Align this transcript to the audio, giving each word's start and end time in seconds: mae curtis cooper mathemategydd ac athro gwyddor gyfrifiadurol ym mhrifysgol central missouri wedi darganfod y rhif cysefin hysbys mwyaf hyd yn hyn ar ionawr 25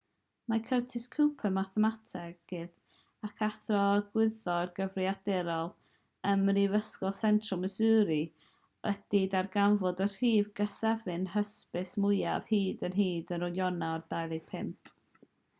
mae 0.51 0.61
curtis 0.67 1.03
cooper 1.15 1.51
mathemategydd 1.57 3.27
ac 3.27 3.43
athro 3.47 3.81
gwyddor 4.15 4.71
gyfrifiadurol 4.79 5.69
ym 6.31 6.47
mhrifysgol 6.49 7.15
central 7.19 7.61
missouri 7.67 8.19
wedi 8.89 9.23
darganfod 9.37 10.03
y 10.09 10.11
rhif 10.17 10.51
cysefin 10.63 11.29
hysbys 11.37 11.95
mwyaf 12.07 12.53
hyd 12.57 12.85
yn 12.91 12.99
hyn 13.05 13.37
ar 13.49 13.49
ionawr 13.53 14.09
25 14.19 14.95